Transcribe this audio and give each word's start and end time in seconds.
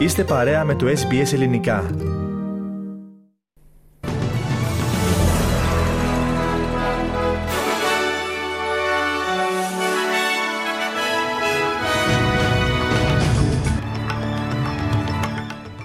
Είστε 0.00 0.24
παρέα 0.24 0.64
με 0.64 0.74
το 0.74 0.86
SBS 0.86 1.32
Ελληνικά. 1.32 1.90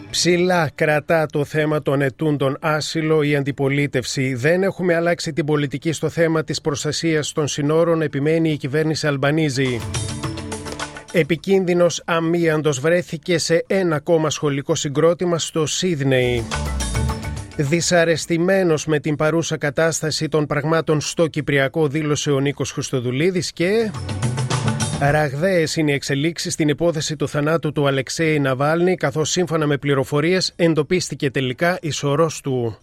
Ψηλά 0.10 0.70
κρατά 0.76 1.26
το 1.26 1.46
θέμα 1.46 1.82
των 1.82 2.02
ετούντων 2.02 2.58
άσυλο 2.62 3.22
η 3.22 3.36
αντιπολίτευση. 3.36 4.34
Δεν 4.34 4.64
έχουμε 4.64 4.96
αλλάξει 4.96 5.34
την 5.34 5.46
πολιτική 5.46 5.92
στο 5.92 6.10
θέμα 6.10 6.44
της 6.44 6.62
προστασίας 6.62 7.32
των 7.32 7.48
συνόρων, 7.48 8.02
επιμένει 8.02 8.52
η 8.52 8.58
κυβέρνηση 8.58 9.08
Αλμπανίζη. 9.08 9.80
Επικίνδυνος 11.18 12.02
αμίαντος 12.06 12.80
βρέθηκε 12.80 13.38
σε 13.38 13.64
ένα 13.68 13.96
ακόμα 13.96 14.30
σχολικό 14.30 14.76
συγκρότημα 14.76 15.40
στο 15.40 15.66
Σίδνεϊ. 15.66 16.44
Δυσαρεστημένος 17.58 18.86
με 18.86 19.00
την 19.00 19.16
παρούσα 19.16 19.58
κατάσταση 19.58 20.28
των 20.28 20.46
πραγμάτων 20.46 21.02
στο 21.02 21.28
Κυπριακό 21.28 21.88
δήλωσε 21.88 22.32
ο 22.32 22.40
Νίκος 22.40 22.72
Χρυστοδουλίδης 22.72 23.52
και... 23.52 23.92
Ραγδαίες 25.00 25.76
είναι 25.76 25.92
οι 25.92 25.94
εξελίξεις 25.94 26.54
στην 26.54 26.68
υπόθεση 26.68 27.16
του 27.16 27.28
θανάτου 27.28 27.72
του 27.72 27.88
Αλεξέη 27.88 28.40
Ναβάλνη 28.40 28.96
καθώς 28.96 29.30
σύμφωνα 29.30 29.66
με 29.66 29.78
πληροφορίες 29.78 30.54
εντοπίστηκε 30.56 31.32
τελικά 31.32 31.78
η 31.82 31.92
σωρός 31.92 32.42
του. 32.42 32.78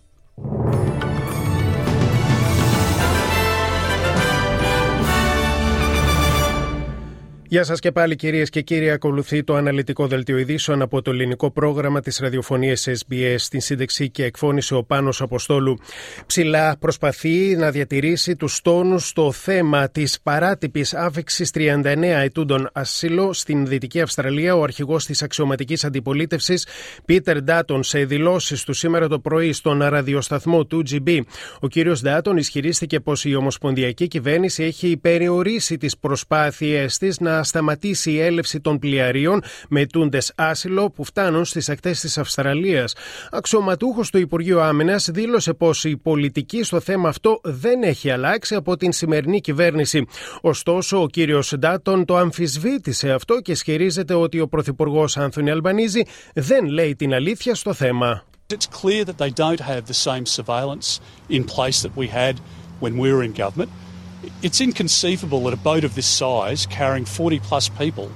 Γεια 7.52 7.64
σας 7.64 7.80
και 7.80 7.92
πάλι 7.92 8.16
κυρίες 8.16 8.50
και 8.50 8.60
κύριοι. 8.60 8.90
Ακολουθεί 8.90 9.44
το 9.44 9.54
αναλυτικό 9.54 10.06
δελτίο 10.06 10.38
ειδήσεων 10.38 10.82
από 10.82 11.02
το 11.02 11.10
ελληνικό 11.10 11.50
πρόγραμμα 11.50 12.00
της 12.00 12.18
ραδιοφωνίας 12.18 12.88
SBS. 12.88 13.34
Στην 13.36 13.60
σύνταξη 13.60 14.10
και 14.10 14.24
εκφώνησε 14.24 14.74
ο 14.74 14.84
Πάνος 14.84 15.20
Αποστόλου. 15.20 15.78
Ψηλά 16.26 16.76
προσπαθεί 16.78 17.56
να 17.56 17.70
διατηρήσει 17.70 18.36
τους 18.36 18.60
τόνους 18.60 19.08
στο 19.08 19.32
θέμα 19.32 19.88
της 19.88 20.20
παράτυπης 20.22 20.94
άφηξης 20.94 21.50
39 21.54 22.22
ετούντων 22.22 22.68
ασύλο 22.72 23.32
στην 23.32 23.66
Δυτική 23.66 24.00
Αυστραλία. 24.00 24.56
Ο 24.56 24.62
αρχηγός 24.62 25.06
της 25.06 25.22
αξιωματικής 25.22 25.84
αντιπολίτευσης, 25.84 26.66
Πίτερ 27.04 27.42
Ντάτον, 27.42 27.82
σε 27.82 28.04
δηλώσεις 28.04 28.64
του 28.64 28.72
σήμερα 28.72 29.08
το 29.08 29.18
πρωί 29.18 29.52
στον 29.52 29.82
ραδιοσταθμό 29.82 30.64
του 30.64 30.82
GB. 30.90 31.20
Ο 31.60 31.68
κύριος 31.68 32.02
Ντάτον 32.02 32.36
ισχυρίστηκε 32.36 33.00
πως 33.00 33.24
η 33.24 33.34
Ομοσπονδιακή 33.34 34.08
Κυβέρνηση 34.08 34.62
έχει 34.64 34.96
περιορίσει 34.96 35.76
τις 35.76 35.98
προσπάθειές 35.98 36.98
της 36.98 37.20
να 37.20 37.41
σταματήσει 37.42 38.10
η 38.10 38.20
έλευση 38.20 38.60
των 38.60 38.78
πλοιαρίων 38.78 39.42
με 39.68 39.86
τούντε 39.86 40.18
άσυλο 40.34 40.90
που 40.90 41.04
φτάνουν 41.04 41.44
στις 41.44 41.68
ακτές 41.68 42.00
της 42.00 42.18
Αυστραλίας. 42.18 42.94
Αξιωματούχος 43.30 44.10
του 44.10 44.18
Υπουργείου 44.18 44.60
Άμυνας 44.60 45.08
δήλωσε 45.10 45.52
πως 45.52 45.84
η 45.84 45.96
πολιτική 45.96 46.62
στο 46.62 46.80
θέμα 46.80 47.08
αυτό 47.08 47.40
δεν 47.42 47.82
έχει 47.82 48.10
αλλάξει 48.10 48.54
από 48.54 48.76
την 48.76 48.92
σημερινή 48.92 49.40
κυβέρνηση. 49.40 50.06
Ωστόσο, 50.40 51.02
ο 51.02 51.06
κύριος 51.06 51.54
Ντάτον 51.58 52.04
το 52.04 52.16
αμφισβήτησε 52.16 53.10
αυτό 53.10 53.40
και 53.40 53.52
ισχυρίζεται 53.52 54.14
ότι 54.14 54.40
ο 54.40 54.48
Πρωθυπουργός 54.48 55.16
Άνθονι 55.16 55.50
Αλμπανίζη 55.50 56.06
δεν 56.34 56.66
λέει 56.66 56.94
την 56.96 57.14
αλήθεια 57.14 57.54
στο 57.54 57.72
θέμα. 57.72 58.24
It's 58.54 58.66
clear 58.66 59.04
that 59.04 59.16
they 59.16 59.30
don't 59.30 59.60
have 59.60 59.86
the 59.86 59.94
same 59.94 60.26
surveillance 60.26 61.00
in 61.36 61.44
place 61.44 61.78
that 61.84 61.96
we 61.96 62.06
had 62.08 62.34
when 62.80 62.98
we 62.98 63.08
were 63.12 63.22
in 63.22 63.32
government. 63.44 63.70
It's 64.42 64.60
inconceivable 64.60 65.44
that 65.44 65.54
a 65.54 65.56
boat 65.56 65.84
of 65.84 65.94
this 65.94 66.06
size, 66.06 66.66
carrying 66.66 67.04
40 67.04 67.40
plus 67.40 67.68
people, 67.68 68.10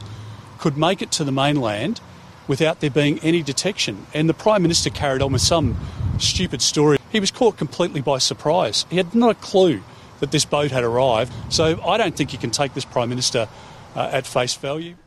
could 0.59 0.77
make 0.77 1.03
it 1.03 1.11
to 1.13 1.25
the 1.25 1.33
mainland 1.33 2.01
without 2.49 2.81
there 2.81 2.91
being 2.91 3.19
any 3.21 3.43
detection. 3.43 4.07
And 4.15 4.29
the 4.29 4.35
Prime 4.35 4.63
Minister 4.63 4.91
carried 4.91 5.23
on 5.23 5.33
with 5.33 5.43
some 5.43 5.77
stupid 6.19 6.63
story. 6.63 6.99
He 7.11 7.21
was 7.21 7.31
caught 7.31 7.57
completely 7.57 8.01
by 8.01 8.19
surprise. 8.19 8.87
He 8.89 8.97
had 8.97 9.15
not 9.15 9.31
a 9.31 9.35
clue 9.35 9.83
that 10.21 10.31
this 10.31 10.45
boat 10.45 10.71
had 10.71 10.85
arrived. 10.85 11.33
So 11.53 11.81
I 11.85 11.97
don't 11.97 12.17
think 12.17 12.33
you 12.33 12.39
can 12.39 12.51
take 12.51 12.75
this 12.75 12.85
Prime 12.85 13.09
Minister 13.09 13.49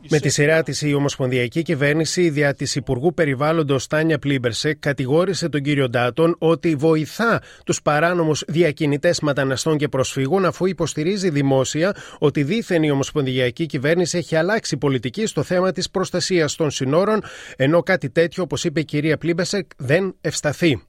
Με 0.08 0.18
τη 0.18 0.28
σειρά 0.28 0.62
της, 0.62 0.82
η 0.82 0.94
Ομοσπονδιακή 0.94 1.62
Κυβέρνηση 1.62 2.30
δια 2.30 2.54
της 2.54 2.74
Υπουργού 2.74 3.14
Περιβάλλοντος 3.14 3.86
Τάνια 3.86 4.18
Πλίμπερσεκ 4.18 4.78
κατηγόρησε 4.78 5.48
τον 5.48 5.62
κύριο 5.62 5.88
Ντάτον 5.88 6.36
ότι 6.38 6.74
βοηθά 6.74 7.42
τους 7.64 7.82
παράνομους 7.82 8.44
διακινητές 8.48 9.20
μεταναστών 9.20 9.76
και 9.76 9.88
προσφύγων 9.88 10.44
αφού 10.44 10.66
υποστηρίζει 10.66 11.30
δημόσια 11.30 11.96
ότι 12.18 12.42
δήθεν 12.42 12.82
η 12.82 12.90
Ομοσπονδιακή 12.90 13.66
Κυβέρνηση 13.66 14.18
έχει 14.18 14.36
αλλάξει 14.36 14.76
πολιτική 14.76 15.26
στο 15.26 15.42
θέμα 15.42 15.72
της 15.72 15.90
προστασίας 15.90 16.54
των 16.54 16.70
συνόρων, 16.70 17.22
ενώ 17.56 17.82
κάτι 17.82 18.10
τέτοιο, 18.10 18.42
όπως 18.42 18.64
είπε 18.64 18.80
η 18.80 18.84
κυρία 18.84 19.18
Πλίμπερσεκ, 19.18 19.70
δεν 19.76 20.14
ευσταθεί. 20.20 20.82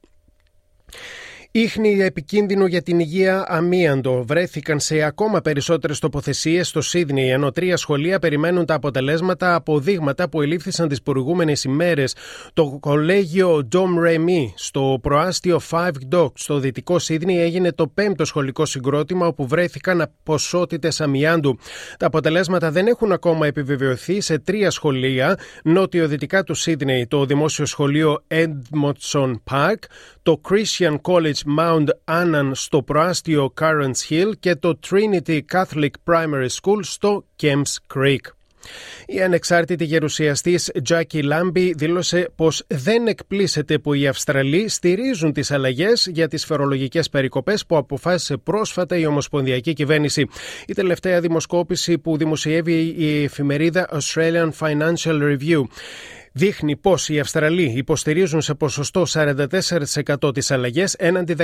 Ήχνη 1.53 1.99
επικίνδυνο 2.01 2.65
για 2.65 2.81
την 2.81 2.99
υγεία 2.99 3.45
αμίαντο 3.47 4.23
βρέθηκαν 4.27 4.79
σε 4.79 5.01
ακόμα 5.01 5.41
περισσότερες 5.41 5.99
τοποθεσίες 5.99 6.67
στο 6.67 6.81
Σίδνεϊ, 6.81 7.29
ενώ 7.29 7.51
τρία 7.51 7.77
σχολεία 7.77 8.19
περιμένουν 8.19 8.65
τα 8.65 8.73
αποτελέσματα 8.73 9.55
από 9.55 9.79
δείγματα 9.79 10.29
που 10.29 10.41
ελήφθησαν 10.41 10.87
τις 10.87 11.01
προηγούμενες 11.01 11.63
ημέρες. 11.63 12.15
Το 12.53 12.77
κολέγιο 12.79 13.67
Dom 13.71 14.07
Remy 14.07 14.45
στο 14.55 14.99
προάστιο 15.01 15.61
Five 15.69 15.91
Dock 16.11 16.31
στο 16.33 16.59
δυτικό 16.59 16.99
Σίδνεϊ 16.99 17.39
έγινε 17.39 17.71
το 17.71 17.87
πέμπτο 17.87 18.25
σχολικό 18.25 18.65
συγκρότημα 18.65 19.27
όπου 19.27 19.47
βρέθηκαν 19.47 20.11
ποσότητες 20.23 21.01
αμιάντου. 21.01 21.57
Τα 21.97 22.05
αποτελέσματα 22.05 22.71
δεν 22.71 22.87
έχουν 22.87 23.11
ακόμα 23.11 23.47
επιβεβαιωθεί 23.47 24.21
σε 24.21 24.39
τρία 24.39 24.71
σχολεία 24.71 25.37
νότιο-δυτικά 25.63 26.43
του 26.43 26.53
Σίδνεϊ, 26.53 27.07
το 27.07 27.25
δημόσιο 27.25 27.65
σχολείο 27.65 28.23
Edmondson 28.27 29.33
Park, 29.51 29.77
το 30.23 30.41
Christian 30.49 30.95
College 31.01 31.40
Mount 31.57 31.87
Annan 32.05 32.51
στο 32.53 32.83
προάστιο 32.83 33.53
Currents 33.61 34.09
Hill 34.09 34.31
και 34.39 34.55
το 34.55 34.79
Trinity 34.89 35.39
Catholic 35.51 35.89
Primary 36.05 36.47
School 36.61 36.79
στο 36.81 37.25
Kemps 37.41 37.95
Creek. 37.95 38.31
Η 39.07 39.21
ανεξάρτητη 39.21 39.83
γερουσιαστής 39.83 40.71
Τζάκι 40.83 41.21
Λάμπι 41.21 41.73
δήλωσε 41.73 42.29
πως 42.35 42.63
δεν 42.67 43.07
εκπλήσεται 43.07 43.79
που 43.79 43.93
οι 43.93 44.07
Αυστραλοί 44.07 44.67
στηρίζουν 44.67 45.33
τις 45.33 45.51
αλλαγές 45.51 46.07
για 46.11 46.27
τις 46.27 46.45
φορολογικές 46.45 47.09
περικοπές 47.09 47.65
που 47.65 47.77
αποφάσισε 47.77 48.37
πρόσφατα 48.37 48.97
η 48.97 49.05
Ομοσπονδιακή 49.05 49.73
Κυβέρνηση. 49.73 50.27
Η 50.67 50.73
τελευταία 50.73 51.19
δημοσκόπηση 51.19 51.97
που 51.97 52.17
δημοσιεύει 52.17 52.95
η 52.97 53.23
εφημερίδα 53.23 53.89
Australian 53.91 54.49
Financial 54.59 55.21
Review 55.21 55.63
δείχνει 56.31 56.77
πως 56.77 57.09
οι 57.09 57.19
Αυστραλοί 57.19 57.73
υποστηρίζουν 57.75 58.41
σε 58.41 58.53
ποσοστό 58.53 59.03
44% 59.07 60.33
τις 60.33 60.51
αλλαγές 60.51 60.93
έναντι 60.93 61.35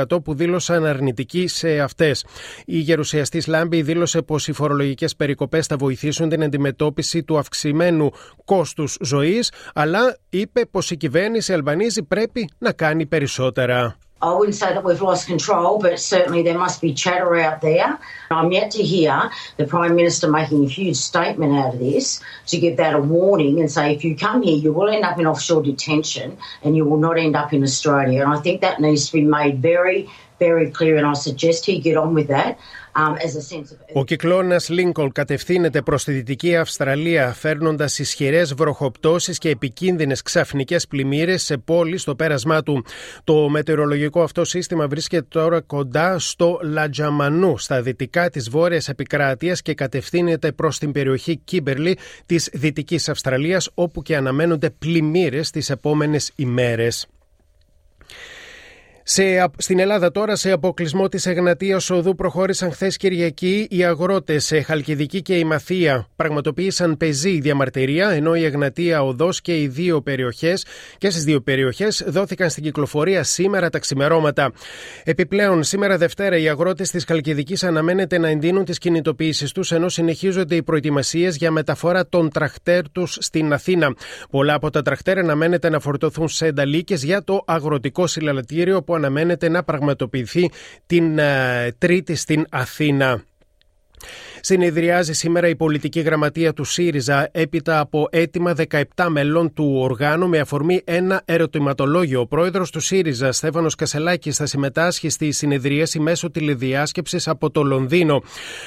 15% 0.00 0.24
που 0.24 0.34
δήλωσαν 0.34 0.84
αρνητικοί 0.84 1.46
σε 1.46 1.80
αυτές. 1.80 2.24
Η 2.64 2.78
γερουσιαστής 2.78 3.46
Λάμπη 3.46 3.82
δήλωσε 3.82 4.22
πως 4.22 4.48
οι 4.48 4.52
φορολογικές 4.52 5.16
περικοπές 5.16 5.66
θα 5.66 5.76
βοηθήσουν 5.76 6.28
την 6.28 6.42
αντιμετώπιση 6.42 7.22
του 7.22 7.38
αυξημένου 7.38 8.10
κόστους 8.44 8.96
ζωής, 9.00 9.52
αλλά 9.74 10.18
είπε 10.28 10.66
πως 10.66 10.90
η 10.90 10.96
κυβέρνηση 10.96 11.52
Αλμπανίζη 11.52 12.02
πρέπει 12.02 12.48
να 12.58 12.72
κάνει 12.72 13.06
περισσότερα. 13.06 13.96
I 14.20 14.34
wouldn't 14.34 14.56
say 14.56 14.74
that 14.74 14.82
we've 14.82 15.00
lost 15.00 15.28
control, 15.28 15.78
but 15.78 16.00
certainly 16.00 16.42
there 16.42 16.58
must 16.58 16.80
be 16.80 16.92
chatter 16.92 17.36
out 17.36 17.60
there. 17.60 17.98
I'm 18.30 18.50
yet 18.50 18.72
to 18.72 18.82
hear 18.82 19.30
the 19.56 19.64
Prime 19.64 19.94
Minister 19.94 20.28
making 20.28 20.64
a 20.64 20.68
huge 20.68 20.96
statement 20.96 21.56
out 21.56 21.74
of 21.74 21.80
this 21.80 22.20
to 22.48 22.58
give 22.58 22.78
that 22.78 22.94
a 22.94 23.00
warning 23.00 23.60
and 23.60 23.70
say 23.70 23.94
if 23.94 24.04
you 24.04 24.16
come 24.16 24.42
here, 24.42 24.56
you 24.56 24.72
will 24.72 24.88
end 24.88 25.04
up 25.04 25.20
in 25.20 25.26
offshore 25.26 25.62
detention 25.62 26.36
and 26.64 26.76
you 26.76 26.84
will 26.84 26.98
not 26.98 27.16
end 27.16 27.36
up 27.36 27.52
in 27.52 27.62
Australia. 27.62 28.22
And 28.22 28.32
I 28.32 28.40
think 28.40 28.62
that 28.62 28.80
needs 28.80 29.06
to 29.06 29.12
be 29.12 29.22
made 29.22 29.62
very, 29.62 30.10
very 30.38 30.70
clear, 30.70 30.96
and 30.96 31.06
I 31.06 31.14
suggest 31.14 31.66
he 31.66 31.74
get 31.80 31.96
on 31.96 32.14
with 32.14 32.28
that. 32.28 32.56
Um, 32.98 33.16
Ο 33.92 34.04
κυκλώνας 34.04 34.68
Λίνκολ 34.68 35.12
κατευθύνεται 35.12 35.82
προς 35.82 36.04
τη 36.04 36.12
Δυτική 36.12 36.56
Αυστραλία 36.56 37.32
φέρνοντας 37.32 37.98
ισχυρές 37.98 38.54
βροχοπτώσεις 38.54 39.38
και 39.38 39.48
επικίνδυνες 39.48 40.22
ξαφνικές 40.22 40.86
πλημμύρες 40.86 41.42
σε 41.42 41.56
πόλεις 41.56 42.02
στο 42.02 42.14
πέρασμά 42.14 42.62
του. 42.62 42.84
Το 43.24 43.48
μετεωρολογικό 43.48 44.22
αυτό 44.22 44.44
σύστημα 44.44 44.88
βρίσκεται 44.88 45.26
τώρα 45.28 45.60
κοντά 45.60 46.18
στο 46.18 46.58
Λατζαμανού 46.62 47.58
στα 47.58 47.82
δυτικά 47.82 48.30
της 48.30 48.50
βόρειας 48.50 48.88
επικράτειας 48.88 49.62
και 49.62 49.74
κατευθύνεται 49.74 50.52
προς 50.52 50.78
την 50.78 50.92
περιοχή 50.92 51.36
Κίμπερλι 51.36 51.98
της 52.26 52.50
Δυτικής 52.52 53.08
Αυστραλίας 53.08 53.70
όπου 53.74 54.02
και 54.02 54.16
αναμένονται 54.16 54.70
πλημμύρες 54.70 55.50
τις 55.50 55.70
επόμενες 55.70 56.32
ημέρες. 56.34 57.06
Σε, 59.10 59.50
στην 59.56 59.78
Ελλάδα 59.78 60.10
τώρα 60.10 60.36
σε 60.36 60.50
αποκλεισμό 60.50 61.08
της 61.08 61.26
Εγνατίας 61.26 61.90
Οδού 61.90 62.14
προχώρησαν 62.14 62.72
χθες 62.72 62.96
Κυριακή 62.96 63.66
οι 63.70 63.84
αγρότες 63.84 64.44
σε 64.44 64.60
Χαλκιδική 64.60 65.22
και 65.22 65.34
η 65.34 65.44
Μαθία 65.44 66.08
πραγματοποίησαν 66.16 66.96
πεζή 66.96 67.40
διαμαρτυρία 67.40 68.10
ενώ 68.10 68.34
η 68.34 68.44
Εγνατία 68.44 69.02
Οδός 69.02 69.40
και 69.40 69.60
οι 69.60 69.68
δύο 69.68 70.00
περιοχές 70.00 70.64
και 70.98 71.10
στις 71.10 71.24
δύο 71.24 71.40
περιοχές 71.40 72.04
δόθηκαν 72.06 72.50
στην 72.50 72.62
κυκλοφορία 72.62 73.22
σήμερα 73.22 73.70
τα 73.70 73.78
ξημερώματα. 73.78 74.52
Επιπλέον 75.04 75.62
σήμερα 75.62 75.96
Δευτέρα 75.96 76.36
οι 76.36 76.48
αγρότες 76.48 76.90
της 76.90 77.04
Χαλκιδικής 77.04 77.64
αναμένεται 77.64 78.18
να 78.18 78.28
εντείνουν 78.28 78.64
τις 78.64 78.78
κινητοποιήσεις 78.78 79.52
τους 79.52 79.72
ενώ 79.72 79.88
συνεχίζονται 79.88 80.54
οι 80.54 80.62
προετοιμασίες 80.62 81.36
για 81.36 81.50
μεταφορά 81.50 82.08
των 82.08 82.30
τραχτέρ 82.30 82.90
τους 82.90 83.16
στην 83.20 83.52
Αθήνα. 83.52 83.94
Πολλά 84.30 84.54
από 84.54 84.70
τα 84.70 84.82
τραχτέρ 84.82 85.18
αναμένεται 85.18 85.68
να 85.68 85.80
φορτωθούν 85.80 86.28
σε 86.28 86.46
ενταλίκες 86.46 87.04
για 87.04 87.24
το 87.24 87.42
αγροτικό 87.46 88.06
συλλαλατήριο 88.06 88.82
που 88.82 88.96
αναμένεται 88.98 89.48
να 89.48 89.62
πραγματοποιηθεί 89.62 90.50
την 90.86 91.18
ε, 91.18 91.72
Τρίτη 91.78 92.14
στην 92.14 92.46
Αθήνα. 92.50 93.22
Συνεδριάζει 94.40 95.12
σήμερα 95.12 95.48
η 95.48 95.56
πολιτική 95.56 96.00
γραμματεία 96.00 96.52
του 96.52 96.64
ΣΥΡΙΖΑ 96.64 97.28
έπειτα 97.32 97.78
από 97.78 98.08
αίτημα 98.10 98.54
17 98.70 98.82
μελών 99.08 99.52
του 99.52 99.74
οργάνου 99.76 100.28
με 100.28 100.38
αφορμή 100.38 100.80
ένα 100.84 101.22
ερωτηματολόγιο. 101.24 102.20
Ο 102.20 102.26
πρόεδρος 102.26 102.70
του 102.70 102.80
ΣΥΡΙΖΑ, 102.80 103.32
Στέφανος 103.32 103.74
Κασελάκης, 103.74 104.36
θα 104.36 104.46
συμμετάσχει 104.46 105.08
στη 105.08 105.32
συνεδρίαση 105.32 106.00
μέσω 106.00 106.30
τηλεδιάσκεψης 106.30 107.28
από 107.28 107.50
το 107.50 107.62
Λονδίνο. 107.62 108.22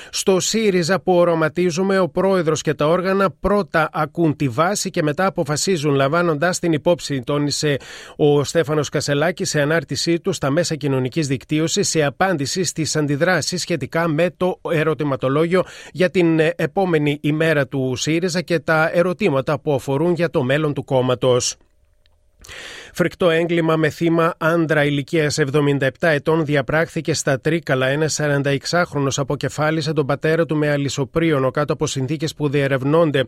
Στο 0.10 0.40
ΣΥΡΙΖΑ 0.40 1.02
που 1.02 1.14
οραματίζουμε, 1.14 2.00
ο 2.00 2.10
πρόεδρος 2.10 2.62
και 2.62 2.74
τα 2.74 2.88
όργανα 2.88 3.32
πρώτα 3.40 3.90
ακούν 3.94 4.36
τη 4.36 4.48
βάση 4.48 4.90
και 4.90 5.04
μετά 5.04 5.26
αποφασίζουν, 5.26 5.94
λαμβάνοντας 5.94 6.60
την 6.60 6.74
υπόψη, 6.74 7.22
τόνισε 7.24 7.78
ο 8.16 8.44
Στέφανος 8.44 8.90
Κασελάκης 8.90 9.50
σε 9.50 9.62
ανάρτησή 9.62 10.20
του 10.20 10.34
στα 10.34 10.50
μέσα 10.50 10.76
κοινωνικής 10.76 11.28
δικτύωσης 11.28 11.90
σε 11.90 12.04
απάντηση 12.04 12.64
στις 12.64 12.96
αντιδράσεις 12.96 13.62
σχετικά 13.62 14.08
με 14.08 14.30
το 14.38 14.60
ερωτηματολόγιο 14.72 15.21
για 15.92 16.10
την 16.10 16.40
ε, 16.40 16.54
επόμενη 16.56 17.18
ημέρα 17.22 17.68
του 17.68 17.96
ΣΥΡΙΖΑ 17.96 18.42
και 18.42 18.60
τα 18.60 18.90
ερωτήματα 18.94 19.60
που 19.60 19.74
αφορούν 19.74 20.14
για 20.14 20.30
το 20.30 20.44
μέλλον 20.44 20.74
του 20.74 20.84
κόμματος. 20.84 21.58
Φρικτό 22.94 23.30
έγκλημα 23.30 23.76
με 23.76 23.90
θύμα 23.90 24.34
άντρα 24.38 24.86
ηλικίας 24.86 25.40
77 25.52 25.88
ετών 26.00 26.46
διαπράχθηκε 26.46 27.14
στα 27.14 27.40
Τρίκαλα. 27.40 27.88
Ένας 27.88 28.20
46χρονο 28.22 29.08
αποκεφάλισε 29.16 29.94
τον 29.94 30.06
πατέρα 30.06 30.46
του 30.46 30.56
με 30.56 30.70
αλυσοπρίωνο 30.70 31.52
κάτω 31.52 31.74
από 31.74 31.88
συνθήκες 31.88 32.34
που 32.34 32.50
διερευνώνται. 32.50 33.26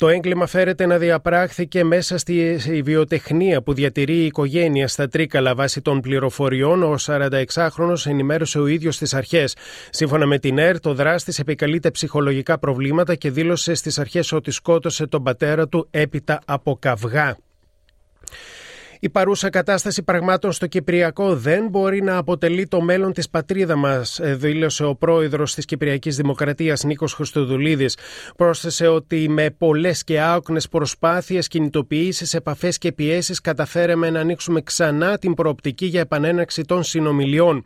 Το 0.00 0.08
έγκλημα 0.08 0.46
φέρεται 0.46 0.86
να 0.86 0.98
διαπράχθηκε 0.98 1.84
μέσα 1.84 2.18
στη 2.18 2.58
βιοτεχνία 2.84 3.62
που 3.62 3.72
διατηρεί 3.74 4.16
η 4.16 4.24
οικογένεια 4.24 4.88
στα 4.88 5.08
Τρίκαλα. 5.08 5.54
Βάσει 5.54 5.80
των 5.80 6.00
πληροφοριών, 6.00 6.82
ο 6.82 6.94
46χρονο 7.00 7.94
ενημέρωσε 8.04 8.58
ο 8.58 8.66
ίδιος 8.66 8.94
στις 8.94 9.14
αρχές. 9.14 9.56
Σύμφωνα 9.90 10.26
με 10.26 10.38
την 10.38 10.58
ΕΡ, 10.58 10.80
το 10.80 10.94
δράστης 10.94 11.38
επικαλείται 11.38 11.90
ψυχολογικά 11.90 12.58
προβλήματα 12.58 13.14
και 13.14 13.30
δήλωσε 13.30 13.74
στις 13.74 13.98
αρχές 13.98 14.32
ότι 14.32 14.50
σκότωσε 14.50 15.06
τον 15.06 15.22
πατέρα 15.22 15.68
του 15.68 15.86
έπειτα 15.90 16.40
από 16.44 16.76
καυγά. 16.80 17.36
Η 19.02 19.08
παρούσα 19.08 19.50
κατάσταση 19.50 20.02
πραγμάτων 20.02 20.52
στο 20.52 20.66
Κυπριακό 20.66 21.36
δεν 21.36 21.68
μπορεί 21.68 22.02
να 22.02 22.16
αποτελεί 22.16 22.66
το 22.66 22.80
μέλλον 22.80 23.12
της 23.12 23.30
πατρίδα 23.30 23.76
μας, 23.76 24.18
ε, 24.18 24.34
δήλωσε 24.34 24.84
ο 24.84 24.94
πρόεδρος 24.94 25.54
της 25.54 25.64
Κυπριακής 25.64 26.16
Δημοκρατίας 26.16 26.84
Νίκος 26.84 27.14
Χριστοδουλίδης. 27.14 27.96
Πρόσθεσε 28.36 28.86
ότι 28.86 29.28
με 29.28 29.50
πολλές 29.50 30.04
και 30.04 30.20
άοκνες 30.20 30.68
προσπάθειες, 30.68 31.48
κινητοποιήσεις, 31.48 32.34
επαφές 32.34 32.78
και 32.78 32.92
πιέσεις 32.92 33.40
καταφέραμε 33.40 34.10
να 34.10 34.20
ανοίξουμε 34.20 34.60
ξανά 34.62 35.18
την 35.18 35.34
προοπτική 35.34 35.86
για 35.86 36.00
επανέναξη 36.00 36.62
των 36.62 36.82
συνομιλιών. 36.82 37.64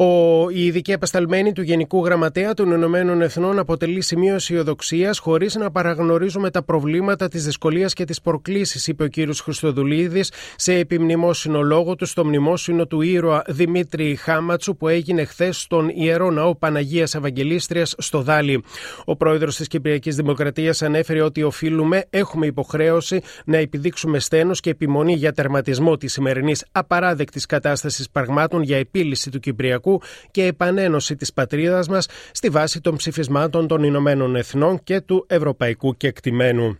Ο, 0.00 0.50
η 0.50 0.66
ειδική 0.66 0.92
επασταλμένη 0.92 1.52
του 1.52 1.62
Γενικού 1.62 2.04
Γραμματέα 2.04 2.54
των 2.54 2.70
Ηνωμένων 2.70 3.22
Εθνών 3.22 3.58
αποτελεί 3.58 4.00
σημείο 4.00 4.34
αισιοδοξίας 4.34 5.18
χωρίς 5.18 5.54
να 5.54 5.70
παραγνωρίζουμε 5.70 6.50
τα 6.50 6.62
προβλήματα 6.62 7.28
τη 7.28 7.38
δυσκολία 7.38 7.86
και 7.86 8.04
τη 8.04 8.14
προκλήση, 8.22 8.90
είπε 8.90 9.04
ο 9.04 9.08
κ. 9.08 9.34
Χριστοδουλίδης 9.42 10.32
σε 10.56 10.74
επιμνημόσυνο 10.74 11.62
λόγο 11.62 11.94
του 11.94 12.06
στο 12.06 12.24
μνημόσυνο 12.24 12.86
του 12.86 13.00
ήρωα 13.00 13.42
Δημήτρη 13.48 14.16
Χάματσου 14.16 14.76
που 14.76 14.88
έγινε 14.88 15.24
χθες 15.24 15.60
στον 15.60 15.88
ιερό 15.88 16.30
ναό 16.30 16.54
Παναγίας 16.54 17.14
Ευαγγελίστριας 17.14 17.94
στο 17.98 18.22
Δάλι. 18.22 18.62
Ο 19.04 19.16
πρόεδρος 19.16 19.56
της 19.56 19.66
Κυπριακής 19.66 20.16
Δημοκρατίας 20.16 20.82
ανέφερε 20.82 21.22
ότι 21.22 21.42
οφείλουμε, 21.42 22.04
έχουμε 22.10 22.46
υποχρέωση 22.46 23.20
να 23.44 23.56
επιδείξουμε 23.56 24.18
στένος 24.18 24.60
και 24.60 24.70
επιμονή 24.70 25.14
για 25.14 25.32
τερματισμό 25.32 25.96
της 25.96 26.12
σημερινής 26.12 26.64
απαράδεκτης 26.72 27.46
κατάστασης 27.46 28.10
πραγμάτων 28.10 28.62
για 28.62 28.76
επίλυση 28.78 29.30
του 29.30 29.38
Κυπριακού 29.38 29.86
και 30.30 30.44
επανένωση 30.44 31.16
της 31.16 31.32
πατρίδας 31.32 31.88
μας 31.88 32.08
στη 32.32 32.48
βάση 32.48 32.80
των 32.80 32.96
ψηφισμάτων 32.96 33.66
των 33.66 33.82
Ηνωμένων 33.82 34.36
Εθνών 34.36 34.82
και 34.84 35.00
του 35.00 35.24
Ευρωπαϊκού 35.28 35.96
Κεκτημένου. 35.96 36.78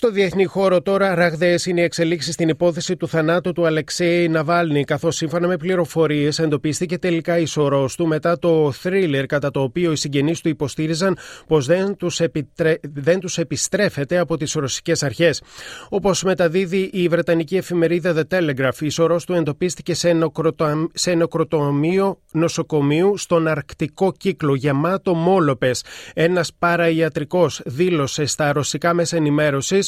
Στο 0.00 0.10
διεθνή 0.10 0.44
χώρο 0.44 0.82
τώρα 0.82 1.14
ραγδαίες 1.14 1.66
είναι 1.66 1.80
οι 1.80 1.84
εξελίξεις 1.84 2.34
στην 2.34 2.48
υπόθεση 2.48 2.96
του 2.96 3.08
θανάτου 3.08 3.52
του 3.52 3.66
Αλεξέη 3.66 4.28
Ναβάλνη, 4.28 4.84
καθώς 4.84 5.16
σύμφωνα 5.16 5.46
με 5.46 5.56
πληροφορίες 5.56 6.38
εντοπίστηκε 6.38 6.98
τελικά 6.98 7.38
η 7.38 7.46
σωρός 7.46 7.96
του 7.96 8.06
μετά 8.06 8.38
το 8.38 8.72
θρίλερ 8.72 9.26
κατά 9.26 9.50
το 9.50 9.60
οποίο 9.60 9.92
οι 9.92 9.96
συγγενείς 9.96 10.40
του 10.40 10.48
υποστήριζαν 10.48 11.18
πως 11.46 11.66
δεν 11.66 11.96
τους 11.96 12.20
επιτρέ... 12.20 12.74
τους 13.20 13.38
επιστρέφεται 13.38 14.18
από 14.18 14.36
τις 14.36 14.52
ρωσικές 14.52 15.02
αρχές. 15.02 15.42
Όπως 15.88 16.22
μεταδίδει 16.22 16.90
η 16.92 17.08
βρετανική 17.08 17.56
εφημερίδα 17.56 18.14
The 18.14 18.38
Telegraph, 18.38 18.80
η 18.80 18.88
σωρός 18.88 19.24
του 19.24 19.32
εντοπίστηκε 19.32 19.94
σε, 19.94 20.12
νοκροτο... 20.12 20.88
σε 20.94 21.14
νοκροτομείο 21.14 22.18
νοσοκομείου 22.32 23.16
στον 23.16 23.48
αρκτικό 23.48 24.12
κύκλο 24.12 24.54
γεμάτο 24.54 25.14
μόλοπες. 25.14 25.84
Ένας 26.14 26.52
παραϊατρικός 26.58 27.60
δήλωσε 27.64 28.24
στα 28.24 28.52
ρωσικά 28.52 28.94
μέσα 28.94 29.16
ενημέρωσης 29.16 29.87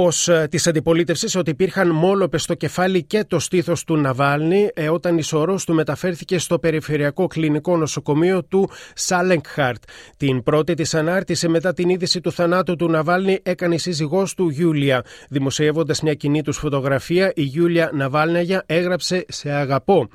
πως 0.00 0.28
ε, 0.28 0.46
της 0.50 0.66
αντιπολίτευσης 0.66 1.36
ότι 1.36 1.50
υπήρχαν 1.50 1.90
μόλοπες 1.90 2.42
στο 2.42 2.54
κεφάλι 2.54 3.02
και 3.02 3.24
το 3.24 3.38
στήθος 3.38 3.84
του 3.84 3.96
Ναβάλνη 3.96 4.70
ε, 4.74 4.88
όταν 4.88 5.18
η 5.18 5.22
σωρό 5.22 5.58
του 5.66 5.74
μεταφέρθηκε 5.74 6.38
στο 6.38 6.58
περιφερειακό 6.58 7.26
κλινικό 7.26 7.76
νοσοκομείο 7.76 8.44
του 8.44 8.70
Σάλεγκχαρτ. 8.94 9.82
Την 10.16 10.42
πρώτη 10.42 10.74
της 10.74 10.94
ανάρτηση 10.94 11.48
μετά 11.48 11.72
την 11.72 11.88
είδηση 11.88 12.20
του 12.20 12.32
θανάτου 12.32 12.76
του 12.76 12.88
Ναβάλνη 12.88 13.38
έκανε 13.42 13.74
η 13.74 13.78
σύζυγός 13.78 14.34
του 14.34 14.48
Γιούλια. 14.48 15.04
Δημοσιεύοντας 15.28 16.02
μια 16.02 16.14
κοινή 16.14 16.42
τους 16.42 16.56
φωτογραφία, 16.56 17.32
η 17.34 17.42
Γιούλια 17.42 17.90
Ναβάλναγια 17.92 18.62
έγραψε 18.66 19.24
Σε 19.28 19.50
αγαπώ. 19.50 20.08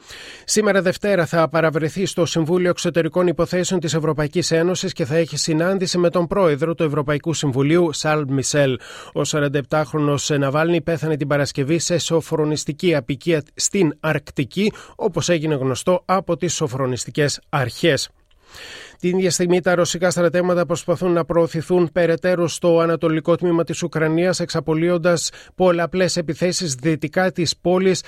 Σήμερα 0.45 0.81
Δευτέρα 0.81 1.25
θα 1.25 1.49
παραβρεθεί 1.49 2.05
στο 2.05 2.25
Συμβούλιο 2.25 2.69
Εξωτερικών 2.69 3.27
Υποθέσεων 3.27 3.79
της 3.79 3.93
Ευρωπαϊκής 3.93 4.51
Ένωσης 4.51 4.93
και 4.93 5.05
θα 5.05 5.15
έχει 5.15 5.37
συνάντηση 5.37 5.97
με 5.97 6.09
τον 6.09 6.27
πρόεδρο 6.27 6.75
του 6.75 6.83
Ευρωπαϊκού 6.83 7.33
Συμβουλίου, 7.33 7.93
Σαλ 7.93 8.25
Μισελ. 8.27 8.79
Ο 9.13 9.23
17χρονο 9.73 10.37
Ναβάλνη 10.39 10.81
πέθανε 10.81 11.17
την 11.17 11.27
Παρασκευή 11.27 11.79
σε 11.79 11.97
σοφρονιστική 11.97 12.95
απικία 12.95 13.43
στην 13.55 13.97
Αρκτική, 13.99 14.71
όπως 14.95 15.29
έγινε 15.29 15.55
γνωστό 15.55 16.01
από 16.05 16.37
τις 16.37 16.53
σοφρονιστικές 16.53 17.41
αρχές. 17.49 18.09
Την 19.03 19.17
ίδια 19.17 19.31
στιγμή 19.31 19.61
τα 19.61 19.75
ρωσικά 19.75 20.11
στρατεύματα 20.11 20.65
προσπαθούν 20.65 21.11
να 21.11 21.25
προωθηθούν 21.25 21.89
περαιτέρω 21.91 22.47
στο 22.47 22.79
ανατολικό 22.79 23.35
τμήμα 23.35 23.63
της 23.63 23.83
Ουκρανίας 23.83 24.39
εξαπολύοντας 24.39 25.31
πολλαπλές 25.55 26.17
επιθέσεις 26.17 26.73
δυτικά 26.73 27.31
της 27.31 27.57
πόλης 27.57 28.03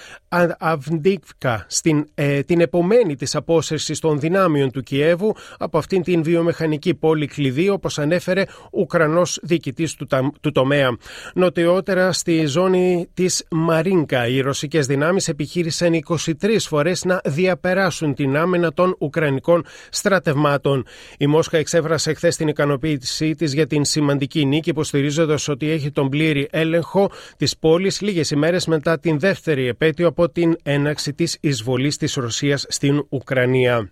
Αυντίκκα 0.59 1.65
στην 1.69 2.07
ε, 2.13 2.41
την 2.41 2.61
επομένη 2.61 3.15
της 3.15 3.35
απόσυρσης 3.35 3.99
των 3.99 4.19
δυνάμειων 4.19 4.71
του 4.71 4.81
Κιέβου 4.81 5.35
από 5.57 5.77
αυτήν 5.77 6.03
την 6.03 6.23
βιομηχανική 6.23 6.93
πόλη 6.93 7.27
κλειδί 7.27 7.69
όπως 7.69 7.99
ανέφερε 7.99 8.43
Ουκρανός 8.71 9.39
διοικητής 9.41 9.93
του, 9.93 10.07
του 10.41 10.51
τομέα. 10.51 10.97
Νοτιότερα 11.33 12.11
στη 12.11 12.45
ζώνη 12.45 13.09
της 13.13 13.45
Μαρίνκα 13.51 14.27
οι 14.27 14.39
ρωσικές 14.39 14.85
δυνάμεις 14.85 15.27
επιχείρησαν 15.27 15.93
23 16.07 16.31
φορές 16.59 17.03
να 17.03 17.21
διαπεράσουν 17.25 18.13
την 18.13 18.37
άμενα 18.37 18.73
των 18.73 18.95
Ουκρανικών 18.99 19.65
στρατευμάτων. 19.89 20.84
Η 21.17 21.27
Μόσχα 21.27 21.57
εξέφρασε 21.57 22.13
χθες 22.13 22.35
την 22.35 22.47
ικανοποίησή 22.47 23.35
της 23.35 23.53
για 23.53 23.67
την 23.67 23.85
σημαντική 23.85 24.45
νίκη, 24.45 24.69
υποστηρίζοντας 24.69 25.47
ότι 25.47 25.69
έχει 25.69 25.91
τον 25.91 26.09
πλήρη 26.09 26.47
έλεγχο 26.51 27.11
της 27.37 27.57
πόλης 27.57 28.01
λίγες 28.01 28.31
ημέρες 28.31 28.65
μετά 28.65 28.99
την 28.99 29.19
δεύτερη 29.19 29.67
επέτειο 29.67 30.07
από 30.07 30.29
την 30.29 30.55
έναξη 30.63 31.13
της 31.13 31.37
εισβολής 31.41 31.97
της 31.97 32.13
Ρωσίας 32.13 32.65
στην 32.69 33.05
Ουκρανία. 33.09 33.91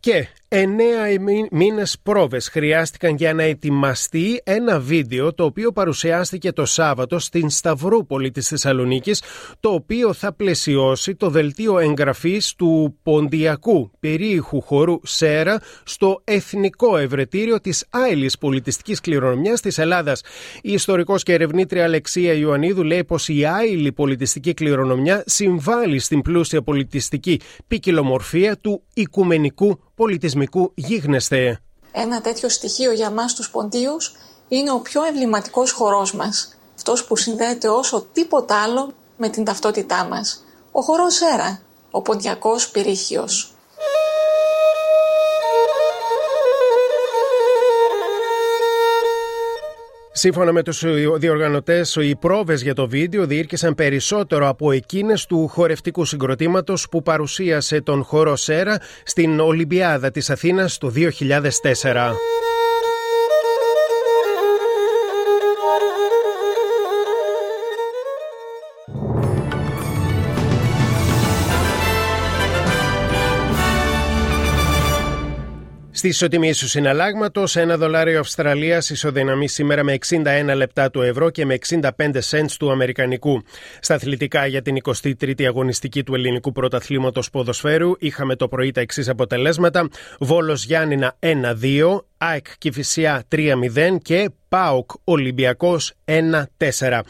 Και 0.00 0.28
Εννέα 0.50 1.04
μήνες 1.50 1.96
πρόβες 2.02 2.48
χρειάστηκαν 2.48 3.14
για 3.14 3.34
να 3.34 3.42
ετοιμαστεί 3.42 4.40
ένα 4.44 4.80
βίντεο 4.80 5.34
το 5.34 5.44
οποίο 5.44 5.72
παρουσιάστηκε 5.72 6.52
το 6.52 6.64
Σάββατο 6.64 7.18
στην 7.18 7.50
Σταυρούπολη 7.50 8.30
της 8.30 8.48
Θεσσαλονίκης, 8.48 9.22
το 9.60 9.68
οποίο 9.68 10.12
θα 10.12 10.32
πλαισιώσει 10.32 11.14
το 11.14 11.30
δελτίο 11.30 11.78
εγγραφής 11.78 12.54
του 12.54 12.98
ποντιακού 13.02 13.90
περίηχου 14.00 14.60
χώρου 14.60 15.00
Σέρα 15.02 15.60
στο 15.84 16.20
Εθνικό 16.24 16.96
Ευρετήριο 16.96 17.60
της 17.60 17.86
Άιλη 17.90 18.30
Πολιτιστικής 18.40 19.00
Κληρονομιάς 19.00 19.60
της 19.60 19.78
Ελλάδας. 19.78 20.22
Η 20.62 20.72
ιστορικός 20.72 21.22
και 21.22 21.32
ερευνήτρια 21.32 21.84
Αλεξία 21.84 22.32
Ιωαννίδου 22.32 22.82
λέει 22.82 23.04
πως 23.04 23.28
η 23.28 23.44
Άιλη 23.44 23.92
Πολιτιστική 23.92 24.54
Κληρονομιά 24.54 25.22
συμβάλλει 25.26 25.98
στην 25.98 26.22
πλούσια 26.22 26.62
πολιτιστική 26.62 27.40
ποικιλομορφία 27.66 28.56
του 28.56 28.82
οικουμενικού 28.94 29.78
πολιτισμικού 30.46 30.72
γίγνεσθε. 30.74 31.60
Ένα 31.92 32.20
τέτοιο 32.20 32.48
στοιχείο 32.48 32.92
για 32.92 33.10
μας 33.10 33.34
τους 33.34 33.50
ποντίους 33.50 34.14
είναι 34.48 34.72
ο 34.72 34.78
πιο 34.80 35.04
εμβληματικός 35.04 35.70
χορός 35.72 36.14
μας. 36.14 36.56
Αυτός 36.76 37.04
που 37.04 37.16
συνδέεται 37.16 37.68
όσο 37.68 38.06
τίποτα 38.12 38.62
άλλο 38.62 38.92
με 39.16 39.28
την 39.28 39.44
ταυτότητά 39.44 40.04
μας. 40.04 40.44
Ο 40.72 40.80
χορός 40.80 41.20
Έρα, 41.20 41.60
ο 41.90 42.02
ποντιακός 42.02 42.70
πυρίχιος. 42.70 43.54
Σύμφωνα 50.18 50.52
με 50.52 50.62
τους 50.62 50.84
διοργανωτές, 51.16 51.96
οι 52.00 52.16
πρόβες 52.16 52.62
για 52.62 52.74
το 52.74 52.88
βίντεο 52.88 53.26
διήρκησαν 53.26 53.74
περισσότερο 53.74 54.48
από 54.48 54.70
εκείνες 54.72 55.26
του 55.26 55.48
χορευτικού 55.48 56.04
συγκροτήματος 56.04 56.88
που 56.88 57.02
παρουσίασε 57.02 57.80
τον 57.80 58.02
χορό 58.04 58.36
Σέρα 58.36 58.80
στην 59.04 59.40
Ολυμπιάδα 59.40 60.10
της 60.10 60.30
Αθήνας 60.30 60.78
το 60.78 60.88
2004. 60.88 62.47
Στη 75.98 76.08
ισοτιμή 76.08 76.52
του 76.52 76.68
συναλλάγματος, 76.68 77.56
ένα 77.56 77.76
δολάριο 77.76 78.20
Αυστραλίας 78.20 78.90
ισοδυναμεί 78.90 79.48
σήμερα 79.48 79.84
με 79.84 79.98
61 80.06 80.52
λεπτά 80.56 80.90
του 80.90 81.02
ευρώ 81.02 81.30
και 81.30 81.44
με 81.46 81.58
65 81.68 81.80
cents 82.30 82.50
του 82.58 82.70
Αμερικανικού. 82.70 83.42
Στα 83.80 83.94
αθλητικά 83.94 84.46
για 84.46 84.62
την 84.62 84.76
23η 84.82 85.44
αγωνιστική 85.44 86.02
του 86.02 86.14
ελληνικού 86.14 86.52
πρωταθλήματος 86.52 87.30
ποδοσφαίρου 87.30 87.92
είχαμε 87.98 88.36
το 88.36 88.48
πρωί 88.48 88.70
τα 88.70 88.80
εξής 88.80 89.08
αποτελέσματα. 89.08 89.88
Βόλος 90.18 90.64
Γιάννηνα 90.64 91.16
1-2, 91.20 92.04
ΑΕΚ 92.18 92.46
Κηφισιά 92.58 93.22
3-0 93.32 93.96
και 94.02 94.30
ΠΑΟΚ 94.48 94.90
Ολυμπιακός 95.04 95.92
1-4. 96.04 97.00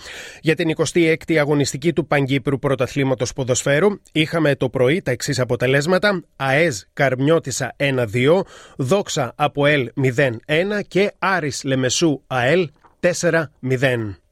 Για 0.41 0.55
την 0.55 0.75
26η 0.77 1.35
αγωνιστική 1.35 1.93
του 1.93 2.07
Παγκύπρου 2.07 2.59
Πρωταθλήματος 2.59 3.33
Ποδοσφαίρου 3.33 3.89
είχαμε 4.13 4.55
το 4.55 4.69
πρωί 4.69 5.03
τα 5.03 5.11
εξής 5.11 5.39
αποτελέσματα. 5.39 6.23
ΑΕЗ 6.37 6.89
Καρμιώτησα 6.93 7.77
1-2, 7.77 8.41
Δόξα 8.77 9.33
Αποέλ 9.37 9.91
0-1 10.17 10.35
και 10.89 11.13
Άρης 11.19 11.65
Λεμεσού 11.65 12.23
ΑΕΛ 12.27 12.71
4-0. 13.01 14.28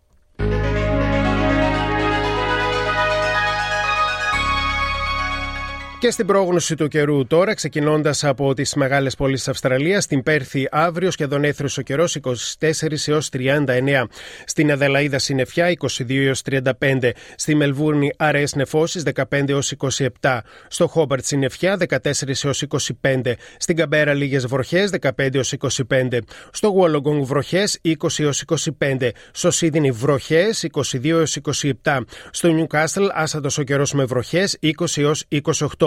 Και 5.99 6.11
στην 6.11 6.27
πρόγνωση 6.27 6.75
του 6.75 6.89
καιρού 6.89 7.27
τώρα, 7.27 7.55
ξεκινώντας 7.55 8.25
από 8.25 8.55
τις 8.55 8.75
μεγάλες 8.75 9.15
πόλεις 9.15 9.39
της 9.39 9.49
Αυστραλίας, 9.49 10.05
στην 10.05 10.23
Πέρθη 10.23 10.69
αύριο 10.71 11.11
σχεδόν 11.11 11.45
έθριος 11.45 11.79
ο 11.79 11.83
καιρός 11.83 12.15
24 12.15 13.09
έως 13.09 13.29
39. 13.29 14.09
Στην 14.45 14.73
Αδελαίδα 14.73 15.19
συννεφιά 15.19 15.69
22 15.69 16.27
έως 16.27 16.43
35. 16.43 17.13
Στη 17.37 17.55
Μελβούρνη 17.55 18.11
αραιές 18.17 18.55
νεφώσεις 18.55 19.03
15 19.03 19.49
έως 19.49 19.73
27. 20.21 20.41
Στο 20.69 20.87
Χόμπαρτ 20.87 21.25
συννεφιά 21.25 21.77
14 21.77 22.45
έως 22.45 22.63
25. 23.03 23.35
Στην 23.59 23.77
Καμπέρα 23.77 24.15
λίγες 24.15 24.47
βροχές 24.47 24.91
15 24.91 25.35
έως 25.35 25.53
25. 25.53 26.19
Στο 26.51 26.69
Γουόλογκονγκ 26.69 27.25
βροχές 27.25 27.79
20 27.83 27.95
έως 28.19 28.45
25. 28.79 29.11
Στο 29.31 29.51
Σίδινι 29.51 29.91
βροχές 29.91 30.67
22 30.73 31.09
έως 31.09 31.37
27. 31.83 32.05
Στο 32.31 32.49
Νιουκάστλ 32.49 33.07
άσατος 33.13 33.59
ο 33.59 33.63
καιρός 33.63 33.93
με 33.93 34.05
βροχές 34.05 34.59
20 34.61 35.01
έως 35.01 35.25
28. 35.31 35.86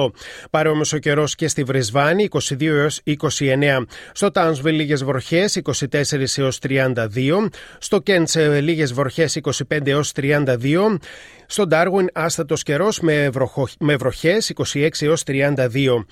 Παρόμοιο 0.49 0.85
ο 0.93 0.97
καιρός 0.97 1.35
και 1.35 1.47
στη 1.47 1.63
Βρισβάνη 1.63 2.27
22 2.31 2.61
έως 2.61 3.01
29. 3.05 3.85
Στο 4.11 4.31
Τάουνσβιλ 4.31 4.75
λίγες 4.75 5.03
βροχές 5.03 5.61
24 5.63 6.37
έως 6.37 6.59
32. 6.59 7.49
Στο 7.79 7.99
Κέντσε 7.99 8.61
λίγες 8.61 8.93
βροχές 8.93 9.39
25 9.69 9.87
έως 9.87 10.11
32. 10.15 10.97
Στο 11.45 11.67
Ντάρουιν 11.67 12.09
άστατος 12.13 12.63
καιρός 12.63 12.99
με, 12.99 13.29
με 13.79 13.95
βροχές 13.95 14.53
26 14.73 14.87
έως 14.99 15.23
32. 15.23 16.05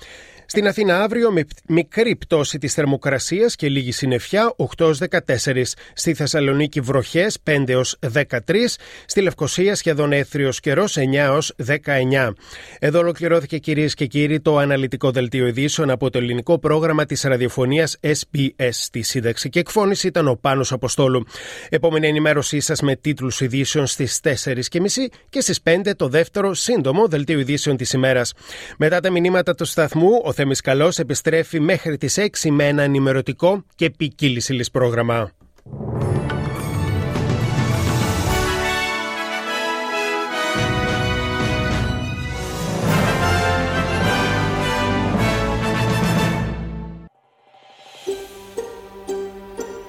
Στην 0.50 0.66
Αθήνα 0.66 1.02
αύριο 1.02 1.32
με 1.32 1.44
μικρή 1.68 2.16
πτώση 2.16 2.58
της 2.58 2.74
θερμοκρασίας 2.74 3.56
και 3.56 3.68
λίγη 3.68 3.92
συννεφιά 3.92 4.54
8 4.76 4.92
14. 5.36 5.62
Στη 5.94 6.14
Θεσσαλονίκη 6.14 6.80
βροχές 6.80 7.38
5 7.44 7.82
13. 8.12 8.78
Στη 9.06 9.20
Λευκοσία 9.20 9.74
σχεδόν 9.74 10.12
έθριος 10.12 10.60
καιρός 10.60 10.96
9 10.96 11.52
19. 11.66 12.32
Εδώ 12.78 12.98
ολοκληρώθηκε 12.98 13.58
κυρίες 13.58 13.94
και 13.94 14.06
κύριοι 14.06 14.40
το 14.40 14.58
αναλυτικό 14.58 15.10
δελτίο 15.10 15.46
ειδήσεων 15.46 15.90
από 15.90 16.10
το 16.10 16.18
ελληνικό 16.18 16.58
πρόγραμμα 16.58 17.04
της 17.04 17.22
ραδιοφωνίας 17.22 17.96
SBS. 18.00 18.68
Στη 18.70 19.02
σύνταξη 19.02 19.48
και 19.48 19.58
εκφώνηση 19.58 20.06
ήταν 20.06 20.28
ο 20.28 20.38
Πάνος 20.40 20.72
Αποστόλου. 20.72 21.24
Επόμενη 21.68 22.06
ενημέρωσή 22.06 22.60
σας 22.60 22.80
με 22.80 22.96
τίτλους 22.96 23.40
ειδήσεων 23.40 23.86
στις 23.86 24.20
4.30 24.22 25.08
και 25.28 25.40
στις 25.40 25.60
5 25.62 25.92
το 25.96 26.08
δεύτερο 26.08 26.54
σύντομο 26.54 27.08
δελτίο 27.08 27.38
ειδήσεων 27.38 27.76
της 27.76 27.92
ημέρας. 27.92 28.32
Μετά 28.78 29.00
τα 29.00 29.10
μηνύματα 29.10 29.54
του 29.54 29.64
σταθμού, 29.64 30.20
ο 30.24 30.32
Θέμης 30.40 30.60
Καλός 30.60 30.98
επιστρέφει 30.98 31.60
μέχρι 31.60 31.96
τις 31.96 32.18
6 32.18 32.50
με 32.50 32.66
ένα 32.66 32.82
ενημερωτικό 32.82 33.64
και 33.74 33.90
ποικίλη 33.90 34.42
πρόγραμμα. 34.72 35.30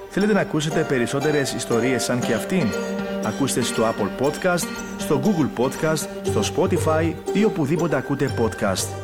Θέλετε 0.08 0.32
να 0.32 0.40
ακούσετε 0.40 0.84
περισσότερες 0.88 1.52
ιστορίες 1.52 2.02
σαν 2.02 2.20
και 2.20 2.34
αυτήν; 2.34 2.66
Ακούστε 3.24 3.60
στο 3.60 3.82
Apple 3.82 4.24
Podcast, 4.26 4.66
στο 4.98 5.20
Google 5.24 5.60
Podcast, 5.60 6.08
στο 6.22 6.40
Spotify 6.54 7.14
ή 7.32 7.44
οπουδήποτε 7.44 7.96
ακούτε 7.96 8.34
podcast. 8.38 8.99